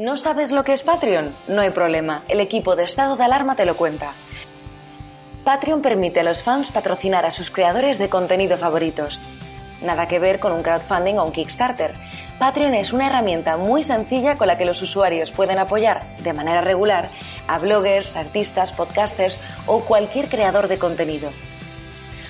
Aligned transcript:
¿No 0.00 0.16
sabes 0.16 0.50
lo 0.50 0.64
que 0.64 0.72
es 0.72 0.82
Patreon? 0.82 1.36
No 1.46 1.60
hay 1.60 1.68
problema, 1.68 2.22
el 2.28 2.40
equipo 2.40 2.74
de 2.74 2.84
estado 2.84 3.16
de 3.16 3.24
alarma 3.24 3.54
te 3.54 3.66
lo 3.66 3.76
cuenta. 3.76 4.12
Patreon 5.44 5.82
permite 5.82 6.20
a 6.20 6.22
los 6.22 6.42
fans 6.42 6.70
patrocinar 6.70 7.26
a 7.26 7.30
sus 7.30 7.50
creadores 7.50 7.98
de 7.98 8.08
contenido 8.08 8.56
favoritos. 8.56 9.20
Nada 9.82 10.08
que 10.08 10.18
ver 10.18 10.40
con 10.40 10.52
un 10.52 10.62
crowdfunding 10.62 11.18
o 11.18 11.24
un 11.26 11.32
Kickstarter. 11.32 11.92
Patreon 12.38 12.72
es 12.72 12.94
una 12.94 13.08
herramienta 13.08 13.58
muy 13.58 13.82
sencilla 13.82 14.38
con 14.38 14.46
la 14.46 14.56
que 14.56 14.64
los 14.64 14.80
usuarios 14.80 15.32
pueden 15.32 15.58
apoyar 15.58 16.16
de 16.20 16.32
manera 16.32 16.62
regular 16.62 17.10
a 17.46 17.58
bloggers, 17.58 18.16
artistas, 18.16 18.72
podcasters 18.72 19.38
o 19.66 19.80
cualquier 19.80 20.30
creador 20.30 20.68
de 20.68 20.78
contenido. 20.78 21.30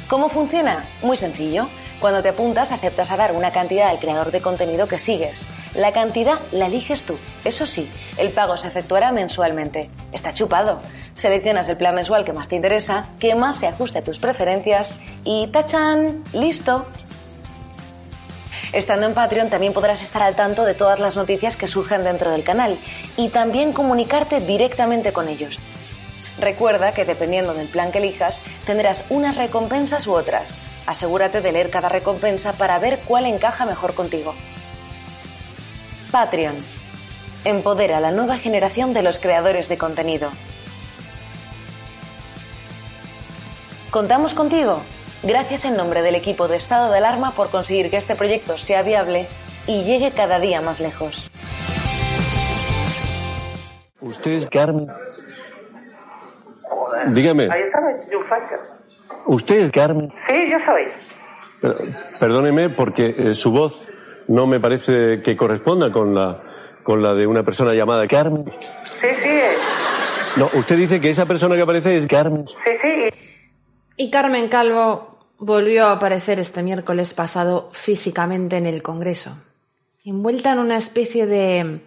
¿Cómo 0.08 0.28
funciona? 0.28 0.86
Muy 1.02 1.16
sencillo. 1.16 1.68
Cuando 2.00 2.22
te 2.22 2.30
apuntas, 2.30 2.72
aceptas 2.72 3.10
a 3.10 3.18
dar 3.18 3.32
una 3.32 3.52
cantidad 3.52 3.90
al 3.90 4.00
creador 4.00 4.30
de 4.30 4.40
contenido 4.40 4.88
que 4.88 4.98
sigues. 4.98 5.46
La 5.74 5.92
cantidad 5.92 6.40
la 6.50 6.66
eliges 6.66 7.04
tú. 7.04 7.18
Eso 7.44 7.66
sí, 7.66 7.90
el 8.16 8.30
pago 8.30 8.56
se 8.56 8.68
efectuará 8.68 9.12
mensualmente. 9.12 9.90
Está 10.10 10.32
chupado. 10.32 10.80
Seleccionas 11.14 11.68
el 11.68 11.76
plan 11.76 11.94
mensual 11.94 12.24
que 12.24 12.32
más 12.32 12.48
te 12.48 12.56
interesa, 12.56 13.10
que 13.18 13.34
más 13.34 13.58
se 13.58 13.66
ajuste 13.66 13.98
a 13.98 14.04
tus 14.04 14.18
preferencias 14.18 14.96
y 15.24 15.48
¡tachan! 15.48 16.24
¡Listo! 16.32 16.86
Estando 18.72 19.04
en 19.06 19.12
Patreon 19.12 19.50
también 19.50 19.74
podrás 19.74 20.02
estar 20.02 20.22
al 20.22 20.36
tanto 20.36 20.64
de 20.64 20.74
todas 20.74 21.00
las 21.00 21.16
noticias 21.16 21.56
que 21.56 21.66
surgen 21.66 22.02
dentro 22.02 22.30
del 22.30 22.44
canal 22.44 22.78
y 23.18 23.28
también 23.28 23.72
comunicarte 23.72 24.40
directamente 24.40 25.12
con 25.12 25.28
ellos. 25.28 25.60
Recuerda 26.38 26.92
que 26.92 27.04
dependiendo 27.04 27.52
del 27.52 27.68
plan 27.68 27.92
que 27.92 27.98
elijas, 27.98 28.40
tendrás 28.64 29.04
unas 29.10 29.36
recompensas 29.36 30.06
u 30.06 30.14
otras. 30.14 30.62
Asegúrate 30.86 31.40
de 31.40 31.52
leer 31.52 31.70
cada 31.70 31.88
recompensa 31.88 32.52
para 32.52 32.78
ver 32.78 33.00
cuál 33.06 33.26
encaja 33.26 33.66
mejor 33.66 33.94
contigo. 33.94 34.34
Patreon. 36.10 36.56
Empodera 37.44 37.98
a 37.98 38.00
la 38.00 38.10
nueva 38.10 38.38
generación 38.38 38.92
de 38.92 39.02
los 39.02 39.18
creadores 39.18 39.68
de 39.68 39.78
contenido. 39.78 40.30
Contamos 43.90 44.34
contigo. 44.34 44.82
Gracias 45.22 45.64
en 45.64 45.74
nombre 45.74 46.02
del 46.02 46.14
equipo 46.14 46.48
de 46.48 46.56
estado 46.56 46.90
de 46.90 46.98
alarma 46.98 47.32
por 47.32 47.50
conseguir 47.50 47.90
que 47.90 47.96
este 47.96 48.14
proyecto 48.14 48.56
sea 48.56 48.82
viable 48.82 49.26
y 49.66 49.84
llegue 49.84 50.12
cada 50.12 50.38
día 50.38 50.60
más 50.60 50.80
lejos. 50.80 51.30
Usted 54.00 54.30
es 54.30 54.50
Carmen. 54.50 54.86
Dígame, 57.08 57.48
Ahí 57.50 57.62
estaba. 57.62 57.90
¿Usted 59.26 59.60
es 59.60 59.70
Carmen? 59.70 60.12
Sí, 60.28 60.34
yo 60.50 60.58
soy. 60.66 60.92
Pero, 61.60 61.76
Perdóneme 62.18 62.70
porque 62.70 63.14
eh, 63.16 63.34
su 63.34 63.50
voz 63.50 63.74
no 64.28 64.46
me 64.46 64.60
parece 64.60 65.22
que 65.22 65.36
corresponda 65.36 65.90
con 65.92 66.14
la, 66.14 66.42
con 66.82 67.02
la 67.02 67.14
de 67.14 67.26
una 67.26 67.42
persona 67.42 67.74
llamada 67.74 68.06
Carmen. 68.06 68.44
Sí, 69.00 69.08
sí, 69.22 69.40
No, 70.36 70.48
usted 70.54 70.76
dice 70.76 71.00
que 71.00 71.10
esa 71.10 71.26
persona 71.26 71.56
que 71.56 71.62
aparece 71.62 71.96
es 71.96 72.06
Carmen. 72.06 72.46
sí, 72.46 72.54
sí. 72.82 73.18
Y 73.96 74.10
Carmen 74.10 74.48
Calvo 74.48 75.18
volvió 75.38 75.86
a 75.86 75.92
aparecer 75.92 76.38
este 76.38 76.62
miércoles 76.62 77.12
pasado 77.12 77.68
físicamente 77.72 78.56
en 78.56 78.64
el 78.66 78.82
Congreso, 78.82 79.36
envuelta 80.06 80.52
en 80.52 80.58
una 80.60 80.78
especie 80.78 81.26
de, 81.26 81.80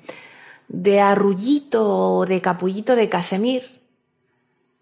de 0.67 1.01
arrullito 1.01 1.87
o 2.17 2.25
de 2.27 2.39
capullito 2.41 2.95
de 2.95 3.09
casemir, 3.09 3.63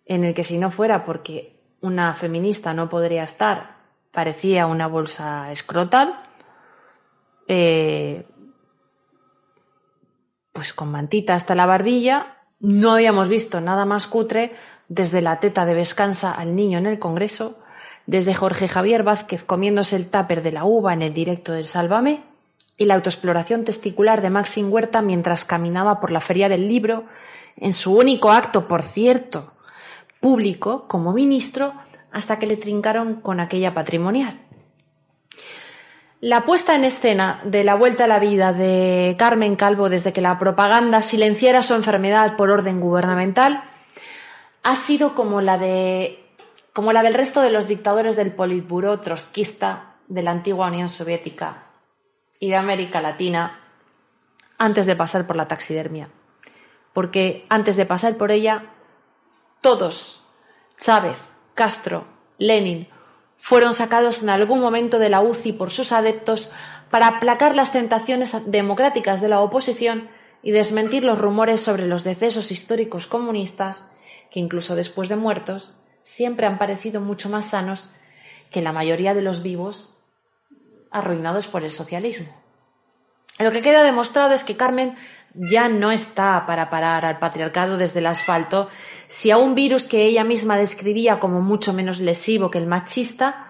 en 0.06 0.26
el 0.26 0.34
que 0.34 0.44
si 0.44 0.58
no 0.58 0.72
fuera 0.72 1.06
porque 1.06 1.61
una 1.82 2.14
feminista 2.14 2.74
no 2.74 2.90
podría 2.90 3.24
estar, 3.24 3.78
parecía 4.12 4.68
una 4.68 4.88
bolsa 4.88 5.52
escrotal, 5.52 6.24
eh, 7.48 8.26
pues 10.54 10.74
con 10.74 10.92
mantita 10.92 11.36
hasta 11.36 11.56
la 11.56 11.66
barbilla, 11.66 12.38
no 12.60 12.94
habíamos 12.94 13.28
visto 13.28 13.60
nada 13.62 13.86
más 13.86 14.08
cutre 14.08 14.54
desde 14.88 15.22
la 15.22 15.40
teta 15.40 15.66
de 15.66 15.74
Vescansa 15.74 16.32
al 16.32 16.56
niño 16.56 16.78
en 16.78 16.86
el 16.86 17.00
Congreso, 17.00 17.58
desde 18.06 18.34
Jorge 18.34 18.68
Javier 18.68 19.04
Vázquez 19.04 19.44
comiéndose 19.44 19.96
el 19.96 20.10
tupper 20.10 20.44
de 20.44 20.52
la 20.52 20.66
uva 20.66 20.94
en 20.94 21.02
el 21.02 21.14
directo 21.14 21.54
del 21.54 21.66
Sálvame, 21.66 22.24
y 22.78 22.86
la 22.86 22.96
autoexploración 22.96 23.64
testicular 23.64 24.22
de 24.22 24.32
Maxim 24.32 24.72
Huerta 24.72 25.02
mientras 25.02 25.46
caminaba 25.46 26.00
por 26.00 26.12
la 26.12 26.20
Feria 26.20 26.50
del 26.50 26.68
Libro, 26.68 27.06
en 27.58 27.74
su 27.74 27.96
único 27.96 28.32
acto, 28.32 28.68
por 28.68 28.82
cierto, 28.82 29.54
público 30.22 30.88
como 30.88 31.12
ministro, 31.12 31.74
hasta 32.12 32.40
que 32.40 32.48
le 32.48 32.56
trincaron 32.56 33.16
con 33.16 33.42
aquella 33.42 33.74
patrimonial. 33.74 34.40
La 36.22 36.46
puesta 36.46 36.76
en 36.76 36.86
escena 36.86 37.42
de 37.44 37.64
la 37.64 37.74
vuelta 37.74 38.04
a 38.04 38.08
la 38.08 38.20
vida 38.20 38.54
de 38.54 39.16
Carmen 39.18 39.56
Calvo 39.56 39.90
desde 39.90 40.14
que 40.14 40.22
la 40.22 40.38
propaganda 40.38 41.02
silenciara 41.02 41.64
su 41.64 41.74
enfermedad 41.74 42.38
por 42.38 42.52
orden 42.52 42.80
gubernamental 42.80 43.64
ha 44.62 44.76
sido 44.76 45.16
como 45.16 45.42
la 45.42 45.58
de 45.58 46.20
como 46.74 46.94
la 46.94 47.02
del 47.02 47.16
resto 47.16 47.42
de 47.42 47.52
los 47.52 47.68
dictadores 47.68 48.16
del 48.16 48.32
Politburó 48.32 49.00
trotskista 49.00 49.96
de 50.08 50.22
la 50.22 50.32
antigua 50.32 50.68
Unión 50.68 50.90
Soviética 50.90 51.64
y 52.40 52.50
de 52.50 52.56
América 52.56 53.02
Latina 53.02 53.60
antes 54.60 54.86
de 54.86 54.96
pasar 54.96 55.26
por 55.26 55.36
la 55.36 55.48
taxidermia. 55.48 56.10
Porque 56.94 57.46
antes 57.50 57.76
de 57.78 57.86
pasar 57.86 58.16
por 58.16 58.32
ella, 58.32 58.66
todos, 59.62 60.24
Chávez, 60.80 61.20
Castro, 61.54 62.06
Lenin, 62.38 62.88
fueron 63.38 63.74
sacados 63.74 64.22
en 64.22 64.30
algún 64.30 64.60
momento 64.60 65.00
de 65.00 65.10
la 65.10 65.22
UCI 65.22 65.54
por 65.54 65.72
sus 65.72 65.92
adeptos 65.92 66.50
para 66.90 67.08
aplacar 67.08 67.56
las 67.56 67.72
tentaciones 67.72 68.36
democráticas 68.46 69.22
de 69.22 69.28
la 69.28 69.40
oposición 69.42 70.10
y 70.44 70.52
desmentir 70.52 71.04
los 71.04 71.20
rumores 71.20 71.62
sobre 71.62 71.88
los 71.88 72.04
decesos 72.04 72.52
históricos 72.52 73.08
comunistas, 73.08 73.92
que 74.30 74.40
incluso 74.40 74.76
después 74.76 75.10
de 75.10 75.16
muertos, 75.16 75.76
siempre 76.04 76.48
han 76.48 76.58
parecido 76.58 77.00
mucho 77.00 77.30
más 77.30 77.46
sanos 77.46 77.92
que 78.50 78.62
la 78.62 78.74
mayoría 78.74 79.14
de 79.14 79.22
los 79.22 79.44
vivos 79.44 79.96
arruinados 80.90 81.48
por 81.48 81.64
el 81.64 81.72
socialismo. 81.72 82.28
Lo 83.40 83.52
que 83.52 83.62
queda 83.62 83.84
demostrado 83.84 84.34
es 84.34 84.44
que 84.44 84.58
Carmen 84.58 84.96
ya 85.34 85.70
no 85.70 85.92
está 85.92 86.46
para 86.46 86.70
parar 86.70 87.06
al 87.06 87.20
patriarcado 87.20 87.78
desde 87.78 88.00
el 88.00 88.08
asfalto 88.08 88.70
si 89.08 89.32
a 89.32 89.38
un 89.38 89.56
virus 89.56 89.86
que 89.86 90.06
ella 90.06 90.24
misma 90.24 90.58
describía 90.58 91.20
como 91.20 91.42
mucho 91.42 91.74
menos 91.74 92.00
lesivo 92.00 92.52
que 92.52 92.58
el 92.58 92.68
machista, 92.68 93.48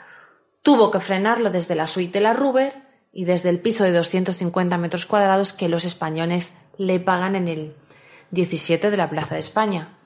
tuvo 0.62 0.92
que 0.92 1.00
frenarlo 1.00 1.50
desde 1.50 1.76
la 1.76 1.88
suite 1.88 2.20
de 2.20 2.24
la 2.24 2.34
Ruber 2.34 2.74
y 3.14 3.26
desde 3.26 3.50
el 3.50 3.60
piso 3.60 3.84
de 3.84 3.92
250 3.92 4.78
metros 4.78 5.06
cuadrados 5.06 5.54
que 5.54 5.70
los 5.70 5.86
españoles 5.86 6.54
le 6.78 7.00
pagan 7.00 7.36
en 7.36 7.48
el 7.48 7.76
17 8.32 8.90
de 8.90 8.98
la 8.98 9.10
Plaza 9.10 9.36
de 9.36 9.40
España. 9.40 9.98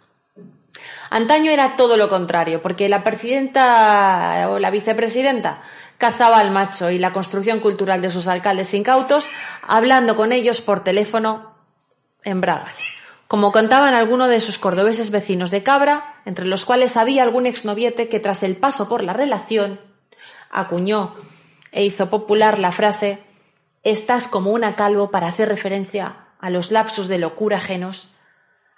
Antaño 1.10 1.52
era 1.52 1.78
todo 1.78 1.98
lo 1.98 2.10
contrario, 2.10 2.62
porque 2.62 2.90
la 2.90 3.04
presidenta 3.04 4.48
o 4.50 4.60
la 4.60 4.72
vicepresidenta 4.72 5.62
cazaba 5.98 6.40
al 6.40 6.52
macho 6.52 6.90
y 6.90 6.98
la 6.98 7.14
construcción 7.14 7.60
cultural 7.60 8.02
de 8.02 8.12
sus 8.12 8.28
alcaldes 8.28 8.74
incautos, 8.74 9.30
hablando 9.66 10.16
con 10.16 10.32
ellos 10.34 10.62
por 10.62 10.84
teléfono 10.84 11.55
en 12.26 12.42
bragas. 12.42 12.84
Como 13.28 13.52
contaban 13.52 13.94
algunos 13.94 14.30
de 14.30 14.42
sus 14.42 14.60
cordobeses 14.60 15.10
vecinos 15.10 15.50
de 15.50 15.64
Cabra, 15.64 16.22
entre 16.26 16.46
los 16.46 16.66
cuales 16.66 16.98
había 16.98 17.24
algún 17.24 17.46
exnoviete 17.46 18.10
que 18.10 18.20
tras 18.20 18.44
el 18.44 18.58
paso 18.58 18.90
por 18.90 19.04
la 19.04 19.14
relación 19.14 19.80
acuñó 20.52 21.16
e 21.72 21.86
hizo 21.86 22.10
popular 22.10 22.60
la 22.60 22.72
frase 22.72 23.20
Estás 23.86 24.28
como 24.28 24.50
una 24.50 24.76
calvo 24.76 25.12
para 25.12 25.28
hacer 25.28 25.48
referencia 25.48 26.16
a 26.40 26.50
los 26.50 26.72
lapsus 26.72 27.08
de 27.08 27.20
locura 27.20 27.58
ajenos, 27.58 28.10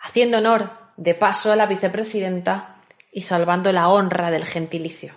haciendo 0.02 0.40
honor 0.40 0.72
de 0.98 1.16
paso 1.16 1.50
a 1.54 1.56
la 1.56 1.66
vicepresidenta 1.66 2.76
y 3.14 3.22
salvando 3.22 3.72
la 3.72 3.88
honra 3.88 4.32
del 4.32 4.44
gentilicio. 4.44 5.14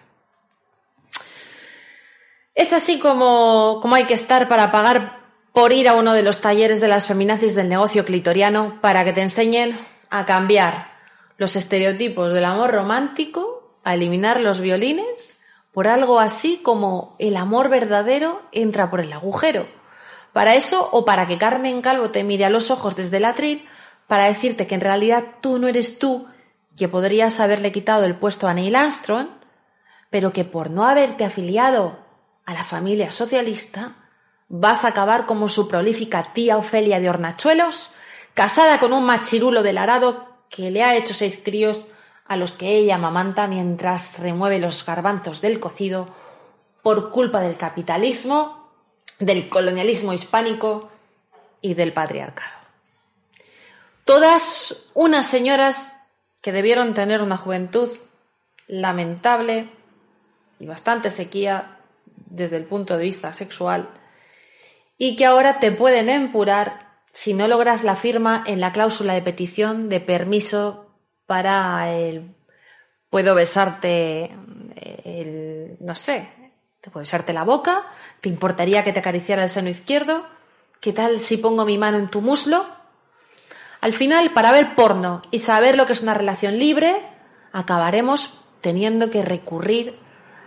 Es 2.55 2.73
así 2.73 3.01
como, 3.01 3.81
como 3.83 3.97
hay 3.97 4.05
que 4.05 4.15
estar 4.15 4.49
para 4.49 4.71
pagar 4.71 5.20
por 5.53 5.73
ir 5.73 5.89
a 5.89 5.95
uno 5.95 6.13
de 6.13 6.23
los 6.23 6.41
talleres 6.41 6.81
de 6.81 6.89
las 6.89 7.07
feminazis 7.07 7.55
del 7.55 7.69
negocio 7.69 8.05
clitoriano 8.05 8.79
para 8.81 9.05
que 9.05 9.13
te 9.13 9.23
enseñen 9.23 9.79
a 10.09 10.27
cambiar 10.27 10.91
los 11.37 11.57
estereotipos 11.57 12.33
del 12.33 12.45
amor 12.45 12.73
romántico 12.73 13.79
a 13.83 13.95
eliminar 13.95 14.41
los 14.41 14.61
violines 14.61 15.37
por 15.73 15.89
algo 15.89 16.21
así 16.21 16.61
como 16.63 17.15
el 17.19 17.37
amor 17.37 17.69
verdadero 17.69 18.43
entra 18.53 18.91
por 18.91 19.01
el 19.01 19.13
agujero. 19.13 19.67
Para 20.33 20.55
eso 20.55 20.89
o 20.93 21.05
para 21.05 21.27
que 21.27 21.39
Carmen 21.39 21.83
Calvo 21.83 22.11
te 22.11 22.25
mire 22.25 22.45
a 22.45 22.51
los 22.51 22.71
ojos 22.71 22.97
desde 22.97 23.19
el 23.19 23.25
atril 23.25 23.69
para 24.07 24.27
decirte 24.27 24.67
que 24.67 24.75
en 24.75 24.81
realidad 24.81 25.25
tú 25.41 25.59
no 25.59 25.69
eres 25.69 25.99
tú, 25.99 26.27
que 26.77 26.89
podrías 26.89 27.41
haberle 27.41 27.73
quitado 27.73 28.05
el 28.05 28.17
puesto 28.17 28.49
a 28.49 28.55
Neil 28.55 28.75
Armstrong, 28.75 29.29
pero 30.09 30.33
que 30.33 30.45
por 30.45 30.71
no 30.71 30.85
haberte 30.85 31.25
afiliado 31.25 31.99
a 32.45 32.55
la 32.55 32.65
familia 32.65 33.13
socialista, 33.13 33.97
vas 34.51 34.85
a 34.85 34.89
acabar 34.89 35.27
como 35.27 35.49
su 35.49 35.69
prolífica 35.69 36.35
tía 36.35 36.59
Ofelia 36.59 37.01
de 37.01 37.09
Hornachuelos, 37.09 37.93
casada 38.35 38.81
con 38.81 38.93
un 38.93 39.05
machirulo 39.07 39.63
del 39.63 39.79
arado 39.79 40.29
que 40.51 40.71
le 40.73 40.83
ha 40.83 40.97
hecho 40.97 41.15
seis 41.15 41.41
críos 41.43 41.87
a 42.27 42.37
los 42.37 42.53
que 42.53 42.77
ella 42.77 42.99
mamanta 42.99 43.47
mientras 43.47 44.19
remueve 44.19 44.59
los 44.59 44.85
garbanzos 44.85 45.41
del 45.41 45.61
cocido 45.61 46.09
por 46.83 47.11
culpa 47.11 47.41
del 47.41 47.57
capitalismo, 47.57 48.69
del 49.21 49.49
colonialismo 49.49 50.13
hispánico 50.13 50.91
y 51.61 51.75
del 51.75 51.93
patriarcado. 51.93 52.59
Todas 54.05 54.87
unas 54.95 55.27
señoras 55.27 55.97
que 56.41 56.51
debieron 56.51 56.95
tener 56.95 57.23
una 57.23 57.37
juventud 57.37 57.89
lamentable 58.67 59.69
y 60.59 60.67
bastante 60.67 61.11
sequía 61.11 61.79
desde 62.27 62.57
el 62.57 62.65
punto 62.65 62.97
de 62.97 63.05
vista 63.05 63.33
sexual 63.33 63.89
y 65.03 65.17
que 65.17 65.25
ahora 65.25 65.61
te 65.61 65.73
pueden 65.73 66.11
empurar 66.11 67.01
si 67.11 67.33
no 67.33 67.49
logras 67.49 67.85
la 67.85 67.97
firma 67.97 68.45
en 68.47 68.61
la 68.61 68.71
cláusula 68.71 69.15
de 69.15 69.23
petición 69.23 69.89
de 69.89 69.99
permiso 69.99 70.95
para 71.25 71.91
el 71.91 72.37
puedo 73.09 73.35
besarte 73.35 74.37
el 75.05 75.79
no 75.81 75.95
sé, 75.95 76.29
te 76.83 76.91
puedo 76.91 77.01
besarte 77.01 77.33
la 77.33 77.45
boca, 77.45 77.87
te 78.21 78.29
importaría 78.29 78.83
que 78.83 78.93
te 78.93 79.01
acariciara 79.01 79.43
el 79.43 79.49
seno 79.49 79.71
izquierdo, 79.71 80.27
¿qué 80.81 80.93
tal 80.93 81.19
si 81.19 81.39
pongo 81.39 81.65
mi 81.65 81.79
mano 81.79 81.97
en 81.97 82.11
tu 82.11 82.21
muslo? 82.21 82.67
Al 83.81 83.95
final, 83.95 84.35
para 84.35 84.53
ver 84.53 84.75
porno 84.75 85.23
y 85.31 85.39
saber 85.39 85.79
lo 85.79 85.87
que 85.87 85.95
es 85.95 86.03
una 86.03 86.13
relación 86.13 86.59
libre, 86.59 86.95
acabaremos 87.53 88.39
teniendo 88.61 89.09
que 89.09 89.23
recurrir 89.23 89.99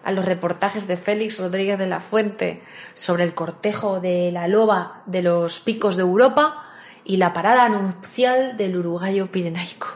a 0.03 0.11
los 0.11 0.25
reportajes 0.25 0.87
de 0.87 0.97
Félix 0.97 1.39
Rodríguez 1.39 1.79
de 1.79 1.87
la 1.87 2.01
Fuente 2.01 2.61
sobre 2.93 3.23
el 3.23 3.33
cortejo 3.33 3.99
de 3.99 4.31
la 4.31 4.47
loba 4.47 5.03
de 5.05 5.21
los 5.21 5.59
picos 5.59 5.95
de 5.95 6.01
Europa 6.01 6.63
y 7.05 7.17
la 7.17 7.33
parada 7.33 7.69
nupcial 7.69 8.57
del 8.57 8.77
uruguayo 8.77 9.31
pirenaico. 9.31 9.87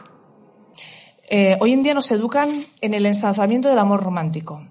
Eh, 1.30 1.58
hoy 1.60 1.72
en 1.72 1.82
día 1.82 1.94
nos 1.94 2.10
educan 2.10 2.48
en 2.80 2.94
el 2.94 3.04
ensalzamiento 3.04 3.68
del 3.68 3.78
amor 3.78 4.02
romántico. 4.02 4.66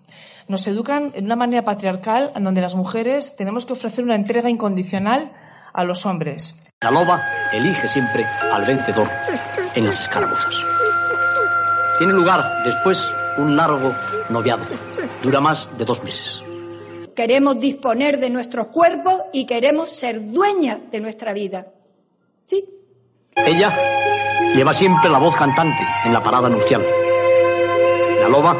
Nos 0.47 0.65
educan 0.67 1.11
en 1.13 1.25
una 1.25 1.35
manera 1.35 1.63
patriarcal 1.63 2.31
en 2.35 2.43
donde 2.43 2.61
las 2.61 2.73
mujeres 2.73 3.35
tenemos 3.35 3.65
que 3.65 3.73
ofrecer 3.73 4.03
una 4.03 4.15
entrega 4.15 4.49
incondicional 4.49 5.33
a 5.73 5.83
los 5.83 6.05
hombres. 6.05 6.73
La 6.81 6.89
loba 6.89 7.23
elige 7.53 7.87
siempre 7.87 8.25
al 8.51 8.65
vencedor 8.65 9.07
en 9.75 9.85
las 9.85 10.01
escaramuzas. 10.01 10.53
Tiene 11.99 12.13
lugar 12.13 12.63
después 12.63 13.07
un 13.37 13.55
largo 13.55 13.93
noviado. 14.29 14.65
Dura 15.23 15.41
más 15.41 15.69
de 15.77 15.85
dos 15.85 16.03
meses. 16.03 16.43
Queremos 17.15 17.59
disponer 17.59 18.19
de 18.19 18.29
nuestros 18.29 18.67
cuerpos 18.67 19.21
y 19.33 19.45
queremos 19.45 19.89
ser 19.89 20.31
dueñas 20.31 20.91
de 20.91 20.99
nuestra 20.99 21.33
vida. 21.33 21.67
¿Sí? 22.45 22.63
Ella 23.35 23.73
lleva 24.55 24.73
siempre 24.73 25.09
la 25.09 25.17
voz 25.17 25.35
cantante 25.35 25.83
en 26.05 26.13
la 26.13 26.23
parada 26.23 26.49
nupcial. 26.49 26.85
La 28.21 28.29
loba 28.29 28.53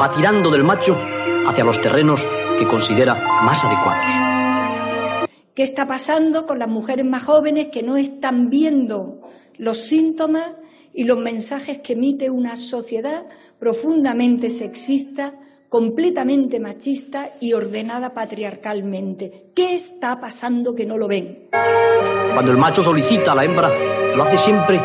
va 0.00 0.10
tirando 0.10 0.50
del 0.50 0.64
macho 0.64 0.96
hacia 1.46 1.64
los 1.64 1.80
terrenos 1.80 2.20
que 2.58 2.66
considera 2.66 3.14
más 3.42 3.64
adecuados. 3.64 4.10
¿Qué 5.54 5.62
está 5.62 5.86
pasando 5.86 6.46
con 6.46 6.58
las 6.58 6.68
mujeres 6.68 7.04
más 7.04 7.24
jóvenes 7.24 7.68
que 7.68 7.82
no 7.82 7.96
están 7.96 8.50
viendo 8.50 9.20
los 9.56 9.78
síntomas 9.78 10.52
y 10.92 11.04
los 11.04 11.18
mensajes 11.18 11.78
que 11.78 11.92
emite 11.94 12.30
una 12.30 12.56
sociedad 12.56 13.24
profundamente 13.58 14.50
sexista, 14.50 15.32
completamente 15.68 16.58
machista 16.58 17.28
y 17.40 17.52
ordenada 17.52 18.12
patriarcalmente. 18.12 19.50
¿Qué 19.54 19.74
está 19.74 20.20
pasando 20.20 20.74
que 20.74 20.86
no 20.86 20.98
lo 20.98 21.06
ven? 21.06 21.48
Cuando 22.34 22.52
el 22.52 22.58
macho 22.58 22.82
solicita 22.82 23.32
a 23.32 23.34
la 23.34 23.44
hembra, 23.44 23.70
lo 24.16 24.22
hace 24.22 24.38
siempre 24.38 24.80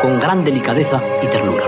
con 0.00 0.20
gran 0.20 0.44
delicadeza 0.44 1.02
y 1.22 1.26
ternura. 1.26 1.64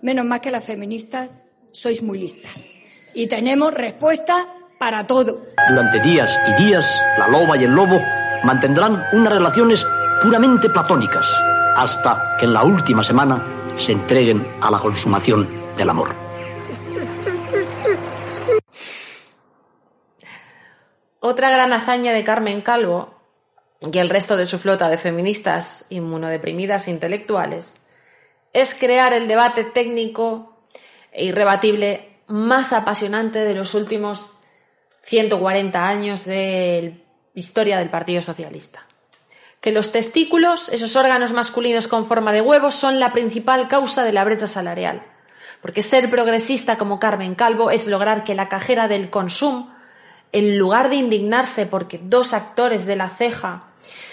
Menos 0.00 0.24
más 0.24 0.40
que 0.40 0.50
las 0.50 0.64
feministas 0.64 1.30
sois 1.70 2.02
muy 2.02 2.18
listas. 2.18 2.68
Y 3.14 3.26
tenemos 3.26 3.74
respuesta 3.74 4.46
para 4.78 5.06
todo. 5.06 5.46
Durante 5.68 6.00
días 6.00 6.30
y 6.48 6.64
días, 6.64 6.84
la 7.18 7.28
loba 7.28 7.56
y 7.56 7.64
el 7.64 7.74
lobo 7.74 8.00
mantendrán 8.44 9.04
unas 9.12 9.32
relaciones 9.32 9.84
puramente 10.22 10.68
platónicas, 10.70 11.26
hasta 11.76 12.36
que 12.38 12.44
en 12.44 12.52
la 12.52 12.64
última 12.64 13.02
semana 13.02 13.74
se 13.78 13.92
entreguen 13.92 14.46
a 14.60 14.70
la 14.70 14.78
consumación 14.78 15.48
del 15.76 15.90
amor. 15.90 16.14
Otra 21.20 21.50
gran 21.50 21.72
hazaña 21.72 22.12
de 22.12 22.24
Carmen 22.24 22.62
Calvo 22.62 23.14
y 23.80 23.96
el 23.98 24.08
resto 24.08 24.36
de 24.36 24.46
su 24.46 24.58
flota 24.58 24.88
de 24.88 24.98
feministas 24.98 25.86
inmunodeprimidas 25.88 26.88
intelectuales 26.88 27.80
es 28.52 28.74
crear 28.74 29.12
el 29.12 29.28
debate 29.28 29.64
técnico 29.64 30.56
e 31.12 31.24
irrebatible 31.24 32.18
más 32.26 32.72
apasionante 32.72 33.40
de 33.40 33.54
los 33.54 33.74
últimos 33.74 34.32
140 35.02 35.88
años 35.88 36.24
de 36.24 37.04
historia 37.34 37.78
del 37.78 37.90
Partido 37.90 38.20
Socialista. 38.20 38.86
Que 39.62 39.72
los 39.72 39.92
testículos, 39.92 40.68
esos 40.68 40.94
órganos 40.96 41.32
masculinos 41.32 41.88
con 41.88 42.06
forma 42.06 42.32
de 42.32 42.42
huevos, 42.42 42.74
son 42.74 43.00
la 43.00 43.14
principal 43.14 43.68
causa 43.68 44.04
de 44.04 44.12
la 44.12 44.24
brecha 44.24 44.46
salarial. 44.46 45.02
Porque 45.62 45.82
ser 45.82 46.10
progresista 46.10 46.76
como 46.76 47.00
Carmen 47.00 47.34
Calvo 47.34 47.70
es 47.70 47.86
lograr 47.86 48.24
que 48.24 48.34
la 48.34 48.50
cajera 48.50 48.88
del 48.88 49.08
consumo 49.08 49.72
en 50.32 50.58
lugar 50.58 50.90
de 50.90 50.96
indignarse 50.96 51.66
porque 51.66 52.00
dos 52.02 52.32
actores 52.32 52.86
de 52.86 52.96
la 52.96 53.08
ceja 53.08 53.64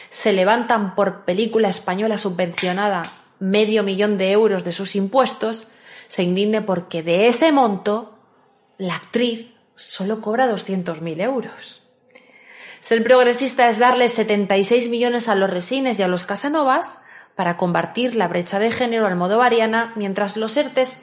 se 0.10 0.34
levantan 0.34 0.96
por 0.96 1.24
película 1.24 1.70
española 1.70 2.18
subvencionada 2.18 3.04
medio 3.40 3.84
millón 3.84 4.18
de 4.18 4.32
euros 4.32 4.64
de 4.66 4.74
sus 4.74 4.96
impuestos, 4.96 5.68
se 6.08 6.24
indigne 6.24 6.62
porque 6.62 7.04
de 7.04 7.28
ese 7.28 7.52
monto 7.52 8.18
la 8.78 8.96
actriz 8.96 9.52
solo 9.76 10.20
cobra 10.20 10.52
200.000 10.52 11.22
euros. 11.22 11.79
Ser 12.90 13.04
progresista 13.04 13.70
es 13.70 13.78
darle 13.78 14.10
76 14.10 14.90
millones 14.90 15.30
a 15.30 15.36
los 15.36 15.48
Resines 15.48 16.00
y 16.00 16.02
a 16.02 16.08
los 16.08 16.24
Casanovas 16.24 17.00
para 17.36 17.56
combatir 17.56 18.16
la 18.16 18.28
brecha 18.28 18.58
de 18.58 18.72
género 18.72 19.06
al 19.06 19.16
modo 19.16 19.38
variana, 19.38 19.94
mientras 19.96 20.38
los 20.38 20.58
ERTES 20.58 21.00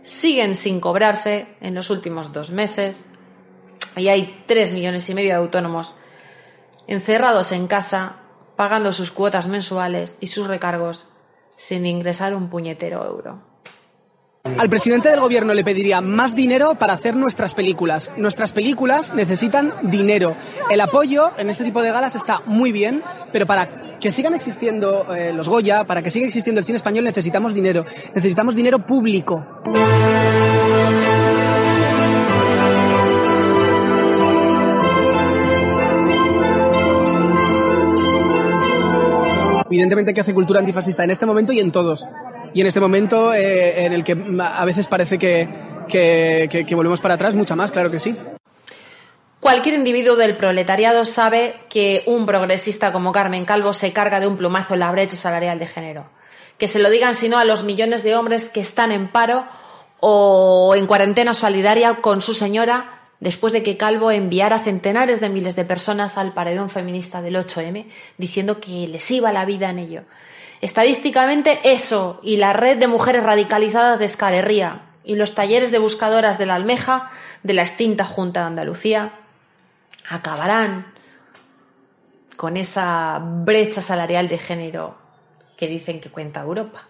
siguen 0.00 0.54
sin 0.54 0.80
cobrarse 0.80 1.46
en 1.60 1.74
los 1.74 1.90
últimos 1.90 2.32
dos 2.32 2.52
meses, 2.52 3.06
y 3.96 4.08
hay 4.08 4.44
tres 4.46 4.72
millones 4.72 5.10
y 5.10 5.14
medio 5.14 5.28
de 5.28 5.34
autónomos 5.34 5.98
encerrados 6.86 7.52
en 7.52 7.66
casa, 7.66 8.16
pagando 8.56 8.90
sus 8.94 9.10
cuotas 9.10 9.46
mensuales 9.46 10.16
y 10.20 10.28
sus 10.28 10.48
recargos 10.48 11.10
sin 11.54 11.84
ingresar 11.84 12.34
un 12.34 12.48
puñetero 12.48 13.04
euro. 13.04 13.45
Al 14.58 14.70
presidente 14.70 15.10
del 15.10 15.20
gobierno 15.20 15.52
le 15.52 15.64
pediría 15.64 16.00
más 16.00 16.34
dinero 16.34 16.76
para 16.76 16.94
hacer 16.94 17.14
nuestras 17.14 17.54
películas. 17.54 18.10
Nuestras 18.16 18.52
películas 18.52 19.12
necesitan 19.14 19.74
dinero. 19.90 20.36
El 20.70 20.80
apoyo 20.80 21.32
en 21.36 21.50
este 21.50 21.64
tipo 21.64 21.82
de 21.82 21.90
galas 21.90 22.14
está 22.14 22.42
muy 22.46 22.72
bien, 22.72 23.02
pero 23.32 23.46
para 23.46 23.98
que 23.98 24.10
sigan 24.10 24.34
existiendo 24.34 25.14
eh, 25.14 25.32
los 25.34 25.48
Goya, 25.48 25.84
para 25.84 26.02
que 26.02 26.10
siga 26.10 26.26
existiendo 26.26 26.60
el 26.60 26.64
cine 26.64 26.76
español 26.76 27.04
necesitamos 27.04 27.54
dinero. 27.54 27.84
Necesitamos 28.14 28.54
dinero 28.54 28.78
público. 28.86 29.46
evidentemente 39.68 40.14
que 40.14 40.20
hace 40.20 40.32
cultura 40.32 40.60
antifascista 40.60 41.04
en 41.04 41.10
este 41.10 41.26
momento 41.26 41.52
y 41.52 41.60
en 41.60 41.70
todos. 41.70 42.06
Y 42.56 42.62
en 42.62 42.68
este 42.68 42.80
momento 42.80 43.34
eh, 43.34 43.84
en 43.84 43.92
el 43.92 44.02
que 44.02 44.16
a 44.40 44.64
veces 44.64 44.86
parece 44.86 45.18
que, 45.18 45.46
volvemos 46.74 47.02
para 47.02 47.12
atrás, 47.12 47.34
mucha 47.34 47.54
más, 47.54 47.70
claro 47.70 47.90
que 47.90 47.98
sí. 47.98 48.16
Cualquier 49.40 49.74
individuo 49.74 50.16
del 50.16 50.38
proletariado 50.38 51.04
sabe 51.04 51.56
que 51.68 52.02
un 52.06 52.24
progresista 52.24 52.94
como 52.94 53.12
Carmen 53.12 53.44
Calvo 53.44 53.74
se 53.74 53.92
carga 53.92 54.20
de 54.20 54.26
un 54.26 54.38
plumazo 54.38 54.74
la 54.74 54.90
brecha 54.90 55.16
salarial 55.16 55.58
de 55.58 55.66
género. 55.66 56.08
Que 56.56 56.66
se 56.66 56.78
lo 56.78 56.88
digan 56.88 57.14
si 57.14 57.28
no 57.28 57.38
a 57.38 57.44
los 57.44 57.62
millones 57.62 58.02
de 58.02 58.16
hombres 58.16 58.48
que 58.48 58.60
están 58.60 58.90
en 58.90 59.12
paro 59.12 59.44
o 60.00 60.72
en 60.74 60.86
cuarentena 60.86 61.34
solidaria 61.34 61.96
con 61.96 62.22
su 62.22 62.32
señora 62.32 63.02
después 63.20 63.52
de 63.52 63.62
que 63.62 63.76
Calvo 63.76 64.10
enviara 64.10 64.60
centenares 64.60 65.20
de 65.20 65.28
miles 65.28 65.56
de 65.56 65.66
personas 65.66 66.16
al 66.16 66.32
paredón 66.32 66.70
feminista 66.70 67.20
del 67.20 67.36
8M 67.36 67.84
diciendo 68.16 68.60
que 68.60 68.88
les 68.88 69.10
iba 69.10 69.30
la 69.34 69.44
vida 69.44 69.68
en 69.68 69.78
ello. 69.78 70.04
Estadísticamente 70.60 71.60
eso 71.64 72.20
y 72.22 72.38
la 72.38 72.52
red 72.52 72.78
de 72.78 72.86
mujeres 72.86 73.22
radicalizadas 73.22 73.98
de 73.98 74.06
Escalerría 74.06 74.82
y 75.04 75.14
los 75.14 75.34
talleres 75.34 75.70
de 75.70 75.78
buscadoras 75.78 76.38
de 76.38 76.46
la 76.46 76.54
almeja 76.54 77.10
de 77.42 77.54
la 77.54 77.62
extinta 77.62 78.04
Junta 78.04 78.40
de 78.40 78.46
Andalucía 78.46 79.12
acabarán 80.08 80.86
con 82.36 82.56
esa 82.56 83.18
brecha 83.20 83.82
salarial 83.82 84.28
de 84.28 84.38
género 84.38 84.98
que 85.56 85.68
dicen 85.68 86.00
que 86.00 86.10
cuenta 86.10 86.40
Europa. 86.40 86.85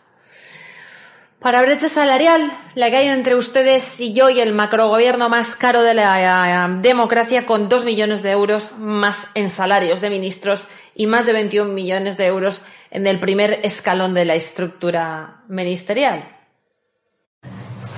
Para 1.47 1.62
brecha 1.62 1.88
salarial, 1.88 2.43
la 2.75 2.91
que 2.91 2.97
hay 2.97 3.07
entre 3.07 3.37
ustedes 3.37 4.00
y 4.00 4.12
yo 4.12 4.31
y 4.31 4.41
el 4.41 4.53
macrogobierno 4.53 5.29
más 5.29 5.55
caro 5.55 5.83
de 5.83 5.95
la 5.95 6.67
eh, 6.67 6.79
democracia 6.83 7.47
con 7.47 7.69
dos 7.69 7.85
millones 7.85 8.25
de 8.25 8.33
euros 8.33 8.76
más 8.81 9.29
en 9.37 9.49
salarios 9.49 10.00
de 10.00 10.11
ministros 10.11 10.67
y 10.97 11.07
más 11.07 11.25
de 11.25 11.35
21 11.35 11.73
millones 11.73 12.17
de 12.17 12.26
euros 12.26 12.65
en 12.91 13.07
el 13.07 13.21
primer 13.21 13.61
escalón 13.62 14.12
de 14.12 14.25
la 14.25 14.35
estructura 14.35 15.45
ministerial. 15.47 16.25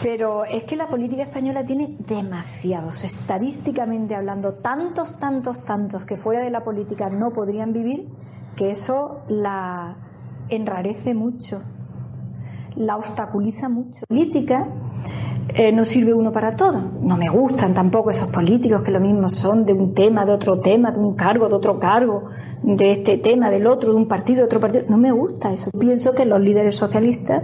Pero 0.02 0.44
es 0.44 0.64
que 0.64 0.76
la 0.76 0.86
política 0.86 1.22
española 1.22 1.64
tiene 1.64 1.96
demasiados, 2.00 3.02
estadísticamente 3.02 4.14
hablando, 4.14 4.56
tantos, 4.56 5.18
tantos, 5.18 5.64
tantos 5.64 6.04
que 6.04 6.18
fuera 6.18 6.44
de 6.44 6.50
la 6.50 6.64
política 6.64 7.08
no 7.08 7.30
podrían 7.30 7.72
vivir, 7.72 8.08
que 8.56 8.68
eso 8.68 9.22
la 9.30 9.96
enrarece 10.50 11.14
mucho 11.14 11.62
la 12.78 12.96
obstaculiza 12.96 13.68
mucho. 13.68 14.06
Política 14.08 14.68
eh, 15.54 15.72
no 15.72 15.84
sirve 15.84 16.14
uno 16.14 16.32
para 16.32 16.54
todo. 16.56 16.80
No 17.02 17.16
me 17.16 17.28
gustan 17.28 17.74
tampoco 17.74 18.10
esos 18.10 18.28
políticos 18.28 18.82
que 18.82 18.90
lo 18.90 19.00
mismo 19.00 19.28
son 19.28 19.64
de 19.64 19.72
un 19.72 19.94
tema, 19.94 20.24
de 20.24 20.32
otro 20.32 20.60
tema, 20.60 20.92
de 20.92 21.00
un 21.00 21.14
cargo, 21.14 21.48
de 21.48 21.54
otro 21.54 21.78
cargo, 21.78 22.24
de 22.62 22.92
este 22.92 23.18
tema, 23.18 23.50
del 23.50 23.66
otro, 23.66 23.90
de 23.90 23.96
un 23.96 24.06
partido, 24.06 24.38
de 24.38 24.44
otro 24.44 24.60
partido. 24.60 24.84
No 24.88 24.96
me 24.96 25.10
gusta 25.10 25.52
eso. 25.52 25.70
Pienso 25.72 26.12
que 26.12 26.24
los 26.24 26.40
líderes 26.40 26.76
socialistas 26.76 27.42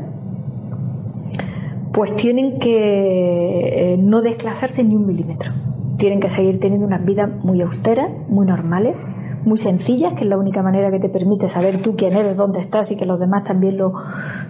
pues 1.93 2.15
tienen 2.17 2.59
que 2.59 3.93
eh, 3.93 3.97
no 3.99 4.21
desclasarse 4.21 4.83
ni 4.85 4.95
un 4.95 5.07
milímetro. 5.07 5.53
Tienen 5.97 6.21
que 6.21 6.29
seguir 6.29 6.59
teniendo 6.59 6.87
unas 6.87 7.05
vidas 7.05 7.31
muy 7.45 7.63
austeras, 7.63 8.11
muy 8.29 8.47
normales, 8.47 8.97
muy 9.45 9.59
sencillas, 9.59 10.15
que 10.15 10.25
es 10.25 10.27
la 10.27 10.37
única 10.37 10.63
manera 10.63 10.91
que 10.91 10.99
te 10.99 11.09
permite 11.09 11.49
saber 11.49 11.83
tú 11.83 11.97
quién 11.97 12.17
eres, 12.17 12.37
dónde 12.37 12.61
estás 12.61 12.91
y 12.91 12.97
que 12.97 13.07
los 13.07 13.21
demás 13.21 13.45
también 13.45 13.77
lo, 13.77 13.95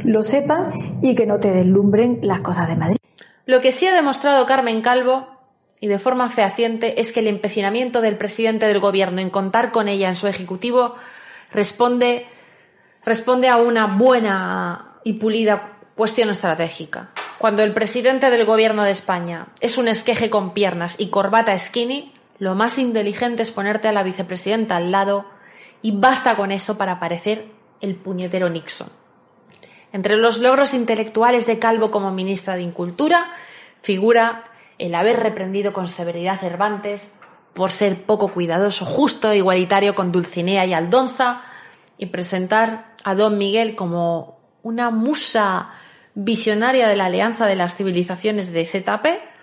lo 0.02 0.22
sepan 0.22 0.72
y 1.02 1.14
que 1.14 1.26
no 1.26 1.38
te 1.38 1.50
deslumbren 1.50 2.20
las 2.22 2.40
cosas 2.40 2.68
de 2.68 2.76
Madrid. 2.76 2.96
Lo 3.46 3.60
que 3.60 3.72
sí 3.72 3.86
ha 3.86 3.94
demostrado 3.94 4.46
Carmen 4.46 4.80
Calvo, 4.80 5.26
y 5.80 5.86
de 5.86 5.98
forma 5.98 6.30
fehaciente, 6.30 7.00
es 7.00 7.12
que 7.12 7.20
el 7.20 7.26
empecinamiento 7.26 8.00
del 8.00 8.16
presidente 8.16 8.66
del 8.66 8.80
gobierno 8.80 9.20
en 9.20 9.28
contar 9.28 9.70
con 9.70 9.86
ella 9.86 10.08
en 10.08 10.16
su 10.16 10.26
ejecutivo 10.26 10.94
responde, 11.52 12.26
responde 13.04 13.48
a 13.48 13.58
una 13.58 13.86
buena 13.86 15.00
y 15.04 15.14
pulida 15.14 15.78
cuestión 15.94 16.30
estratégica. 16.30 17.10
Cuando 17.36 17.62
el 17.62 17.74
presidente 17.74 18.30
del 18.30 18.46
gobierno 18.46 18.84
de 18.84 18.92
España 18.92 19.48
es 19.60 19.76
un 19.76 19.88
esqueje 19.88 20.30
con 20.30 20.54
piernas 20.54 20.94
y 20.98 21.08
corbata 21.08 21.58
skinny, 21.58 22.13
lo 22.38 22.54
más 22.54 22.78
inteligente 22.78 23.42
es 23.42 23.52
ponerte 23.52 23.88
a 23.88 23.92
la 23.92 24.02
vicepresidenta 24.02 24.76
al 24.76 24.90
lado 24.90 25.26
y 25.82 25.92
basta 25.92 26.36
con 26.36 26.50
eso 26.50 26.76
para 26.76 26.98
parecer 26.98 27.46
el 27.80 27.94
puñetero 27.94 28.48
Nixon. 28.48 28.88
Entre 29.92 30.16
los 30.16 30.40
logros 30.40 30.74
intelectuales 30.74 31.46
de 31.46 31.58
Calvo 31.58 31.90
como 31.90 32.10
ministra 32.10 32.56
de 32.56 32.62
Incultura 32.62 33.32
figura 33.82 34.44
el 34.78 34.94
haber 34.94 35.20
reprendido 35.20 35.72
con 35.72 35.88
severidad 35.88 36.40
Cervantes 36.40 37.12
por 37.52 37.70
ser 37.70 38.02
poco 38.02 38.28
cuidadoso, 38.28 38.84
justo 38.84 39.30
e 39.30 39.36
igualitario 39.36 39.94
con 39.94 40.10
Dulcinea 40.10 40.66
y 40.66 40.74
Aldonza 40.74 41.42
y 41.98 42.06
presentar 42.06 42.94
a 43.04 43.14
Don 43.14 43.38
Miguel 43.38 43.76
como 43.76 44.40
una 44.62 44.90
musa 44.90 45.70
visionaria 46.14 46.88
de 46.88 46.96
la 46.96 47.06
alianza 47.06 47.46
de 47.46 47.54
las 47.54 47.76
civilizaciones 47.76 48.52
de 48.52 48.66
ZP 48.66 49.33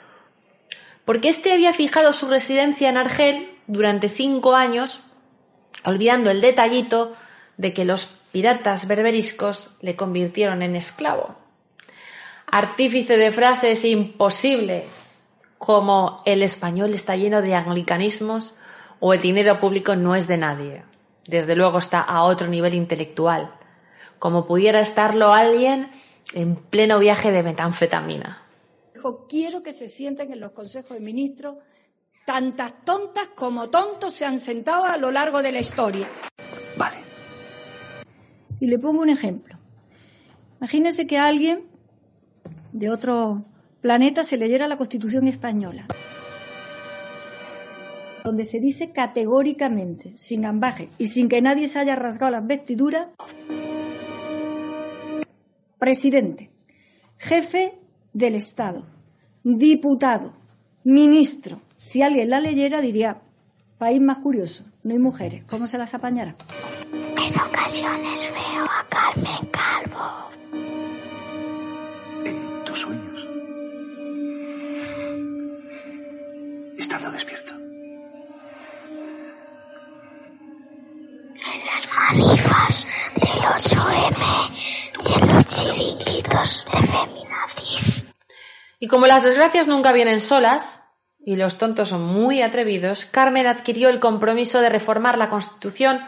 porque 1.12 1.28
éste 1.28 1.52
había 1.52 1.74
fijado 1.74 2.14
su 2.14 2.30
residencia 2.30 2.88
en 2.88 2.96
Argel 2.96 3.52
durante 3.68 4.08
cinco 4.08 4.56
años, 4.56 5.02
olvidando 5.84 6.32
el 6.32 6.40
detallito 6.40 7.12
de 7.58 7.74
que 7.74 7.84
los 7.84 8.06
piratas 8.32 8.88
berberiscos 8.88 9.72
le 9.82 9.98
convirtieron 9.98 10.62
en 10.62 10.78
esclavo. 10.78 11.36
Artífice 12.50 13.18
de 13.18 13.30
frases 13.34 13.84
imposibles 13.84 15.26
como 15.58 16.22
el 16.26 16.44
español 16.44 16.94
está 16.94 17.18
lleno 17.18 17.42
de 17.42 17.56
anglicanismos 17.56 18.56
o 19.02 19.14
el 19.14 19.20
dinero 19.20 19.60
público 19.60 19.98
no 19.98 20.16
es 20.16 20.30
de 20.30 20.38
nadie. 20.38 20.86
Desde 21.28 21.58
luego 21.58 21.80
está 21.80 22.00
a 22.00 22.24
otro 22.24 22.48
nivel 22.48 22.74
intelectual, 22.74 23.52
como 24.18 24.48
pudiera 24.48 24.80
estarlo 24.80 25.34
alguien 25.34 25.92
en 26.34 26.56
pleno 26.56 27.00
viaje 27.00 27.34
de 27.34 27.44
metanfetamina 27.44 28.41
quiero 29.28 29.64
que 29.64 29.74
se 29.74 29.90
sienten 29.90 30.32
en 30.32 30.40
los 30.40 30.52
consejos 30.52 30.92
de 30.92 31.00
ministros 31.00 31.58
tantas 32.26 32.86
tontas 32.86 33.30
como 33.30 33.70
tontos 33.70 34.14
se 34.14 34.26
han 34.26 34.40
sentado 34.40 34.86
a 34.86 34.98
lo 34.98 35.12
largo 35.12 35.42
de 35.42 35.52
la 35.52 35.60
historia. 35.60 36.08
Vale. 36.78 36.98
Y 38.60 38.68
le 38.68 38.80
pongo 38.80 39.02
un 39.02 39.10
ejemplo. 39.10 39.58
Imagínense 40.60 41.08
que 41.08 41.18
a 41.18 41.26
alguien 41.26 41.64
de 42.72 42.90
otro 42.90 43.44
planeta 43.82 44.24
se 44.24 44.38
leyera 44.38 44.68
la 44.68 44.78
Constitución 44.78 45.28
española, 45.28 45.88
donde 48.24 48.46
se 48.46 48.60
dice 48.60 48.92
categóricamente, 48.92 50.14
sin 50.18 50.46
ambaje 50.46 50.90
y 51.00 51.08
sin 51.08 51.28
que 51.28 51.42
nadie 51.42 51.68
se 51.68 51.80
haya 51.80 51.96
rasgado 51.96 52.32
las 52.32 52.46
vestiduras, 52.46 53.08
presidente, 55.80 56.52
jefe 57.18 57.81
del 58.14 58.36
Estado, 58.36 58.84
diputado, 59.44 60.34
ministro. 60.84 61.62
Si 61.76 62.02
alguien 62.02 62.30
la 62.30 62.40
leyera 62.40 62.82
diría, 62.82 63.22
país 63.78 64.02
más 64.02 64.20
curioso, 64.20 64.66
no 64.84 64.94
hay 64.94 65.00
mujeres, 65.00 65.44
¿cómo 65.50 65.68
se 65.68 65.78
las 65.78 65.94
apañará? 65.94 66.36
En 66.92 67.40
ocasiones 67.40 68.30
veo 68.34 68.64
a 68.64 68.86
Carmen 68.90 69.46
Calvo. 69.52 70.30
En 72.26 72.64
tus 72.64 72.80
sueños. 72.80 73.28
Estando 76.78 77.12
despierto. 77.12 77.54
En 81.34 81.66
las 81.66 81.88
manifas 81.96 83.12
del 83.16 83.42
8M 83.42 84.22
y 85.10 85.14
en 85.22 85.34
los 85.34 85.46
chiringuitos 85.46 86.68
de 86.72 86.80
Y 88.80 88.88
como 88.88 89.08
las 89.08 89.24
desgracias 89.24 89.68
nunca 89.68 89.92
vienen 89.92 90.20
solas, 90.20 90.82
y 91.24 91.36
los 91.36 91.58
tontos 91.58 91.90
son 91.90 92.02
muy 92.02 92.42
atrevidos, 92.42 93.06
Carmen 93.06 93.46
adquirió 93.46 93.90
el 93.90 94.00
compromiso 94.00 94.60
de 94.60 94.70
reformar 94.70 95.18
la 95.18 95.30
Constitución 95.30 96.02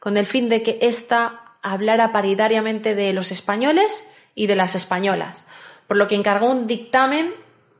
con 0.00 0.16
el 0.16 0.26
fin 0.26 0.48
de 0.48 0.62
que 0.62 0.78
ésta 0.82 1.56
hablara 1.62 2.12
paritariamente 2.12 2.94
de 2.94 3.12
los 3.12 3.30
españoles 3.30 4.06
y 4.34 4.46
de 4.46 4.56
las 4.56 4.74
españolas, 4.74 5.46
por 5.86 5.96
lo 5.96 6.08
que 6.08 6.16
encargó 6.16 6.46
un 6.46 6.66
dictamen 6.66 7.32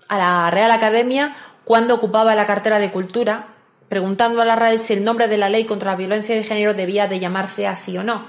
a 0.08 0.18
la 0.18 0.50
Real 0.50 0.70
Academia 0.70 1.37
cuando 1.64 1.94
ocupaba 1.94 2.35
la 2.37 2.46
cartera 2.46 2.78
de 2.78 2.92
Cultura, 2.92 3.49
preguntando 3.88 4.40
a 4.40 4.44
la 4.44 4.56
RAE 4.56 4.78
si 4.78 4.92
el 4.92 5.04
nombre 5.04 5.28
de 5.28 5.37
la 5.37 5.49
ley 5.49 5.64
contra 5.64 5.92
la 5.92 5.96
violencia 5.96 6.35
de 6.35 6.44
género 6.44 6.75
debía 6.75 7.08
de 7.08 7.18
llamarse 7.18 7.66
así 7.66 7.99
o 7.99 8.04
no, 8.04 8.26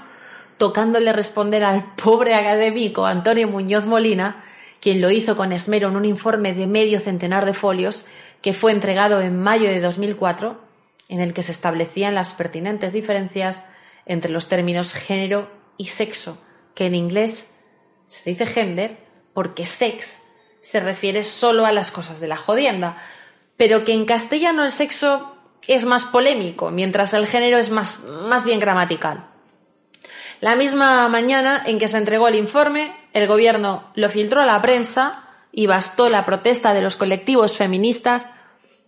tocándole 0.56 1.12
responder 1.12 1.62
al 1.62 1.94
pobre 1.94 2.34
académico 2.34 3.06
Antonio 3.06 3.48
Muñoz 3.48 3.86
Molina 3.86 4.44
quien 4.80 5.00
lo 5.00 5.10
hizo 5.10 5.36
con 5.36 5.52
esmero 5.52 5.88
en 5.88 5.96
un 5.96 6.04
informe 6.04 6.54
de 6.54 6.66
medio 6.66 7.00
centenar 7.00 7.46
de 7.46 7.54
folios 7.54 8.04
que 8.42 8.54
fue 8.54 8.72
entregado 8.72 9.20
en 9.20 9.40
mayo 9.40 9.68
de 9.68 9.80
2004, 9.80 10.60
en 11.08 11.20
el 11.20 11.34
que 11.34 11.42
se 11.42 11.52
establecían 11.52 12.14
las 12.14 12.34
pertinentes 12.34 12.92
diferencias 12.92 13.64
entre 14.06 14.30
los 14.30 14.48
términos 14.48 14.92
género 14.92 15.50
y 15.76 15.86
sexo, 15.86 16.40
que 16.74 16.86
en 16.86 16.94
inglés 16.94 17.50
se 18.06 18.30
dice 18.30 18.46
gender 18.46 18.98
porque 19.34 19.64
sex 19.64 20.20
se 20.60 20.80
refiere 20.80 21.24
solo 21.24 21.66
a 21.66 21.72
las 21.72 21.90
cosas 21.90 22.20
de 22.20 22.28
la 22.28 22.36
jodienda, 22.36 22.96
pero 23.56 23.84
que 23.84 23.92
en 23.92 24.04
castellano 24.04 24.64
el 24.64 24.70
sexo 24.70 25.34
es 25.66 25.84
más 25.84 26.04
polémico, 26.04 26.70
mientras 26.70 27.12
el 27.12 27.26
género 27.26 27.58
es 27.58 27.70
más, 27.70 28.00
más 28.04 28.44
bien 28.44 28.60
gramatical. 28.60 29.28
La 30.40 30.56
misma 30.56 31.08
mañana 31.08 31.62
en 31.66 31.78
que 31.78 31.88
se 31.88 31.98
entregó 31.98 32.28
el 32.28 32.36
informe, 32.36 32.94
el 33.18 33.28
gobierno 33.28 33.90
lo 33.94 34.08
filtró 34.08 34.40
a 34.40 34.46
la 34.46 34.60
prensa 34.62 35.24
y 35.52 35.66
bastó 35.66 36.08
la 36.08 36.24
protesta 36.24 36.74
de 36.74 36.82
los 36.82 36.96
colectivos 36.96 37.56
feministas 37.56 38.30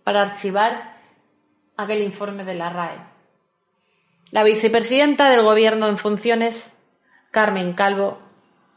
para 0.03 0.21
archivar 0.21 0.97
aquel 1.77 2.01
informe 2.01 2.43
de 2.43 2.55
la 2.55 2.69
RAE. 2.69 2.99
La 4.31 4.43
vicepresidenta 4.43 5.29
del 5.29 5.43
gobierno 5.43 5.87
en 5.87 5.97
funciones, 5.97 6.79
Carmen 7.31 7.73
Calvo, 7.73 8.19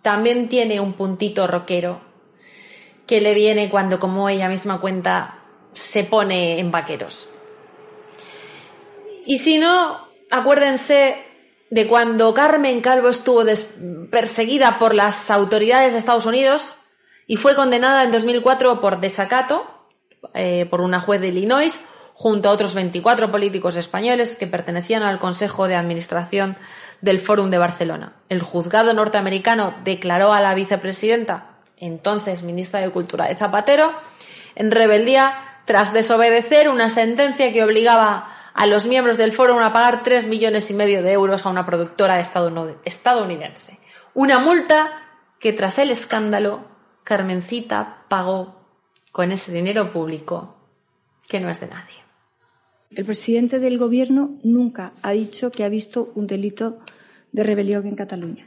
también 0.02 0.48
tiene 0.48 0.80
un 0.80 0.94
puntito 0.94 1.46
rockero 1.46 2.00
que 3.06 3.20
le 3.20 3.34
viene 3.34 3.70
cuando, 3.70 4.00
como 4.00 4.28
ella 4.28 4.48
misma 4.48 4.80
cuenta, 4.80 5.38
se 5.72 6.04
pone 6.04 6.58
en 6.58 6.70
vaqueros. 6.70 7.30
Y 9.26 9.38
si 9.38 9.58
no, 9.58 10.08
acuérdense 10.30 11.23
de 11.74 11.88
cuando 11.88 12.32
Carmen 12.34 12.80
Calvo 12.80 13.08
estuvo 13.08 13.42
perseguida 14.08 14.78
por 14.78 14.94
las 14.94 15.28
autoridades 15.32 15.92
de 15.92 15.98
Estados 15.98 16.24
Unidos 16.24 16.76
y 17.26 17.34
fue 17.34 17.56
condenada 17.56 18.04
en 18.04 18.12
2004 18.12 18.80
por 18.80 19.00
desacato 19.00 19.66
eh, 20.34 20.68
por 20.70 20.80
una 20.80 21.00
juez 21.00 21.20
de 21.20 21.28
Illinois 21.28 21.80
junto 22.12 22.48
a 22.48 22.52
otros 22.52 22.74
24 22.74 23.32
políticos 23.32 23.74
españoles 23.74 24.36
que 24.36 24.46
pertenecían 24.46 25.02
al 25.02 25.18
Consejo 25.18 25.66
de 25.66 25.74
Administración 25.74 26.56
del 27.00 27.18
Fórum 27.18 27.50
de 27.50 27.58
Barcelona. 27.58 28.12
El 28.28 28.40
juzgado 28.40 28.94
norteamericano 28.94 29.74
declaró 29.82 30.32
a 30.32 30.40
la 30.40 30.54
vicepresidenta, 30.54 31.56
entonces 31.76 32.44
ministra 32.44 32.78
de 32.78 32.90
Cultura 32.90 33.26
de 33.26 33.34
Zapatero, 33.34 33.92
en 34.54 34.70
rebeldía 34.70 35.34
tras 35.64 35.92
desobedecer 35.92 36.68
una 36.68 36.88
sentencia 36.88 37.52
que 37.52 37.64
obligaba 37.64 38.33
a 38.54 38.66
los 38.66 38.86
miembros 38.86 39.18
del 39.18 39.32
fórum 39.32 39.58
a 39.58 39.72
pagar 39.72 40.02
tres 40.02 40.26
millones 40.26 40.70
y 40.70 40.74
medio 40.74 41.02
de 41.02 41.12
euros 41.12 41.44
a 41.44 41.50
una 41.50 41.66
productora 41.66 42.20
estadounidense. 42.20 43.78
Una 44.14 44.38
multa 44.38 44.92
que 45.40 45.52
tras 45.52 45.78
el 45.78 45.90
escándalo 45.90 46.64
Carmencita 47.02 48.04
pagó 48.08 48.64
con 49.12 49.32
ese 49.32 49.52
dinero 49.52 49.92
público 49.92 50.56
que 51.28 51.40
no 51.40 51.50
es 51.50 51.60
de 51.60 51.66
nadie. 51.66 51.96
El 52.90 53.04
presidente 53.04 53.58
del 53.58 53.76
Gobierno 53.76 54.38
nunca 54.44 54.92
ha 55.02 55.10
dicho 55.10 55.50
que 55.50 55.64
ha 55.64 55.68
visto 55.68 56.12
un 56.14 56.28
delito 56.28 56.78
de 57.32 57.42
rebelión 57.42 57.86
en 57.86 57.96
Cataluña. 57.96 58.46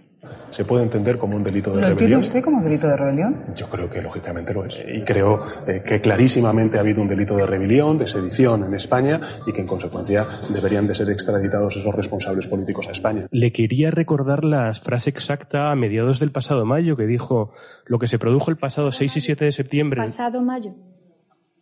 ¿Se 0.50 0.66
puede 0.66 0.84
entender 0.84 1.18
como 1.18 1.36
un 1.36 1.44
delito 1.44 1.70
de 1.72 1.76
¿Lo 1.78 1.82
rebelión? 1.90 2.00
entiende 2.20 2.26
usted 2.28 2.44
como 2.44 2.62
delito 2.62 2.88
de 2.88 2.98
rebelión? 2.98 3.44
Yo 3.56 3.68
creo 3.68 3.90
que 3.90 4.02
lógicamente 4.02 4.54
lo 4.54 4.66
es. 4.66 4.84
Y 4.92 5.02
creo 5.04 5.42
eh, 5.68 5.84
que 5.86 6.02
clarísimamente 6.02 6.78
ha 6.78 6.82
habido 6.82 7.02
un 7.02 7.08
delito 7.08 7.36
de 7.38 7.46
rebelión, 7.46 7.98
de 7.98 8.08
sedición 8.08 8.64
en 8.64 8.74
España 8.74 9.22
y 9.46 9.54
que 9.54 9.62
en 9.62 9.68
consecuencia 9.68 10.26
deberían 10.50 10.88
de 10.88 10.96
ser 10.96 11.10
extraditados 11.12 11.78
esos 11.78 11.94
responsables 11.96 12.48
políticos 12.48 12.88
a 12.88 12.92
España. 12.92 13.28
Le 13.32 13.52
quería 13.52 13.92
recordar 13.92 14.44
la 14.44 14.74
frase 14.74 15.10
exacta 15.12 15.72
a 15.72 15.76
mediados 15.76 16.20
del 16.20 16.32
pasado 16.32 16.66
mayo 16.66 16.98
que 16.98 17.06
dijo 17.06 17.52
lo 17.86 18.00
que 18.00 18.08
se 18.08 18.18
produjo 18.20 18.50
el 18.52 18.58
pasado 18.58 18.92
6 18.92 19.18
y 19.18 19.22
7 19.22 19.46
de 19.46 19.52
septiembre. 19.52 20.02
Pasado 20.02 20.42
mayo. 20.42 20.74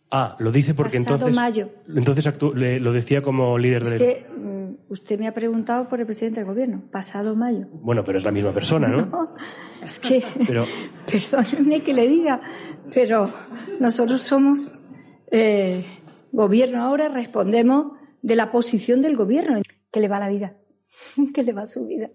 Ah, 0.08 0.36
lo 0.38 0.52
dice 0.52 0.72
porque 0.72 0.98
Pasado 1.00 1.16
entonces 1.16 1.36
mayo. 1.36 1.68
entonces 1.94 2.24
actu- 2.26 2.54
le- 2.54 2.78
lo 2.78 2.92
decía 2.92 3.22
como 3.22 3.58
líder 3.58 3.82
Es 3.82 3.94
que 3.94 4.26
mm, 4.30 4.35
usted 4.88 5.18
me 5.18 5.26
ha 5.26 5.34
preguntado 5.34 5.88
por 5.88 6.00
el 6.00 6.06
presidente 6.06 6.40
del 6.40 6.48
Gobierno. 6.48 6.82
Pasado 6.90 7.34
mayo. 7.36 7.66
Bueno, 7.72 8.04
pero 8.04 8.18
es 8.18 8.24
la 8.24 8.32
misma 8.32 8.52
persona, 8.52 8.88
¿no? 8.88 9.06
No, 9.06 9.34
es 9.82 9.98
que, 9.98 10.22
Pero 10.46 10.64
perdónenme 11.10 11.82
que 11.82 11.92
le 11.92 12.06
diga, 12.06 12.40
pero 12.92 13.32
nosotros 13.80 14.20
somos 14.20 14.82
eh, 15.30 15.84
gobierno 16.32 16.82
ahora, 16.82 17.08
respondemos 17.08 17.92
de 18.22 18.36
la 18.36 18.50
posición 18.50 19.02
del 19.02 19.16
gobierno. 19.16 19.60
que 19.92 20.00
le 20.00 20.08
va 20.08 20.18
la 20.18 20.28
vida? 20.28 20.56
que 21.34 21.42
le 21.42 21.52
va 21.52 21.66
su 21.66 21.86
vida? 21.86 22.10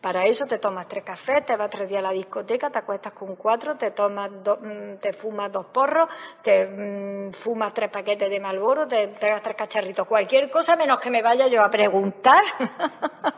Para 0.00 0.24
eso 0.26 0.46
te 0.46 0.58
tomas 0.58 0.86
tres 0.86 1.02
cafés, 1.02 1.44
te 1.44 1.56
vas 1.56 1.68
tres 1.68 1.88
días 1.88 1.98
a 1.98 2.02
la 2.08 2.12
discoteca, 2.12 2.70
te 2.70 2.78
acuestas 2.78 3.12
con 3.14 3.34
cuatro, 3.34 3.74
te 3.76 3.90
tomas 3.90 4.30
do- 4.44 4.58
mm, 4.62 4.98
te 5.00 5.12
fumas 5.12 5.50
dos 5.50 5.66
porros, 5.66 6.08
te 6.40 6.66
mm, 6.66 7.32
fumas 7.32 7.74
tres 7.74 7.90
paquetes 7.90 8.30
de 8.30 8.38
Malboro, 8.38 8.86
te 8.86 9.08
pegas 9.08 9.42
tres 9.42 9.56
cacharritos, 9.56 10.06
cualquier 10.06 10.50
cosa 10.50 10.76
menos 10.76 11.00
que 11.00 11.10
me 11.10 11.20
vaya 11.20 11.48
yo 11.48 11.62
a 11.64 11.68
preguntar. 11.70 12.42